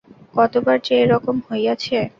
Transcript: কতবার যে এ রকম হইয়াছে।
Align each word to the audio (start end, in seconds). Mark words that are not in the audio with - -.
কতবার 0.35 0.77
যে 0.85 0.95
এ 0.97 1.09
রকম 1.13 1.35
হইয়াছে। 1.47 1.97